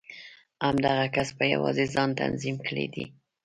[0.65, 2.95] همدغه کس په يوازې ځان تنظيم کړی و.